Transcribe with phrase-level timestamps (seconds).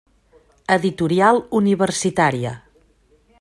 [0.75, 2.55] Editorial Universitària.